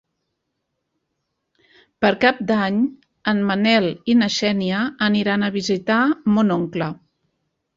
[2.05, 2.79] Per Cap d'Any
[3.33, 6.01] en Manel i na Xènia aniran a visitar
[6.39, 6.91] mon oncle.